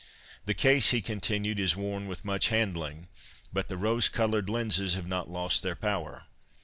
'The 0.47 0.55
case,' 0.55 0.89
he 0.89 0.99
continued,' 0.99 1.59
is 1.59 1.75
worn 1.75 2.07
with 2.07 2.25
much 2.25 2.47
handling, 2.47 3.07
but 3.53 3.67
the 3.67 3.77
rose 3.77 4.09
coloured 4.09 4.49
lenses 4.49 4.95
have 4.95 5.05
not 5.05 5.29
lost 5.29 5.61
their 5.61 5.75
power. 5.75 6.25